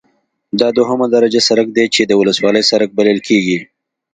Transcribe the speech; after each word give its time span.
دا 0.59 0.67
دوهمه 0.77 1.07
درجه 1.15 1.41
سرک 1.47 1.67
دی 1.77 1.85
چې 1.95 2.01
د 2.05 2.11
ولسوالۍ 2.21 2.63
سرک 2.71 2.89
بلل 2.97 3.19
کیږي 3.27 3.59